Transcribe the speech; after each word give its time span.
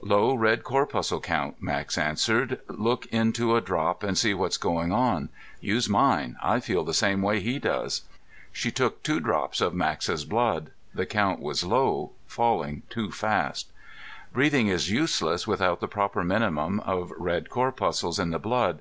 "Low 0.00 0.34
red 0.34 0.64
corpuscle 0.64 1.20
count," 1.20 1.60
Max 1.60 1.98
answered. 1.98 2.58
"Look 2.68 3.04
into 3.12 3.54
a 3.54 3.60
drop 3.60 4.02
and 4.02 4.16
see 4.16 4.32
what's 4.32 4.56
going 4.56 4.92
on. 4.92 5.28
Use 5.60 5.90
mine; 5.90 6.36
I 6.42 6.58
feel 6.60 6.84
the 6.84 6.94
same 6.94 7.20
way 7.20 7.40
he 7.40 7.58
does." 7.58 8.00
She 8.50 8.70
took 8.70 9.02
two 9.02 9.20
drops 9.20 9.60
of 9.60 9.74
Max's 9.74 10.24
blood. 10.24 10.70
The 10.94 11.04
count 11.04 11.40
was 11.40 11.64
low, 11.64 12.12
falling 12.26 12.82
too 12.88 13.10
fast. 13.12 13.68
Breathing 14.32 14.68
is 14.68 14.90
useless 14.90 15.46
without 15.46 15.80
the 15.80 15.86
proper 15.86 16.24
minimum 16.24 16.80
of 16.80 17.12
red 17.18 17.50
corpuscles 17.50 18.18
in 18.18 18.30
the 18.30 18.38
blood. 18.38 18.80